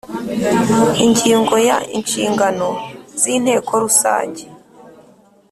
[1.05, 2.67] Ingingo ya inshingano
[3.21, 4.43] z inteko rusange